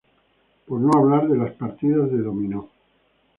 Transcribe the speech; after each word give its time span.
Por 0.65 0.79
no 0.79 0.93
hablar 0.97 1.27
de 1.29 1.37
las 1.37 1.51
partidas 1.51 2.09
de 2.11 2.23
dominó. 2.23 2.69